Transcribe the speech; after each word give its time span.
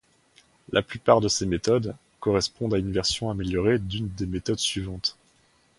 La 0.71 0.81
plupart 0.81 1.21
de 1.21 1.27
ces 1.27 1.45
méthodes 1.45 1.95
correspondent 2.19 2.73
à 2.73 2.79
une 2.79 2.91
version 2.91 3.29
améliorée 3.29 3.77
d'une 3.77 4.07
des 4.07 4.25
méthodes 4.25 4.57
suivantes. 4.57 5.15